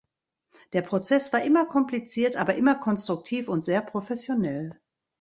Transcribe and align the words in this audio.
Der 0.73 0.81
Prozess 0.81 1.31
war 1.31 1.43
immer 1.43 1.67
kompliziert, 1.67 2.35
aber 2.35 2.55
immer 2.55 2.73
konstruktiv 2.73 3.47
und 3.47 3.63
sehr 3.63 3.83
professionell. 3.83 4.81